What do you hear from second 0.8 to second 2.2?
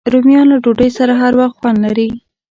سره هر وخت خوند لري